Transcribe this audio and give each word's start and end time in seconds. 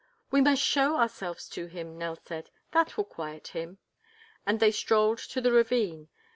"We 0.31 0.41
must 0.41 0.63
show 0.63 0.95
ourselves 0.95 1.47
to 1.49 1.67
him," 1.67 1.95
Nell 1.95 2.15
said. 2.25 2.49
"That 2.71 2.97
will 2.97 3.03
quiet 3.03 3.49
him." 3.49 3.77
And 4.47 4.59
they 4.59 4.71
strolled 4.71 5.19
to 5.19 5.41
the 5.41 5.51
ravine. 5.51 6.09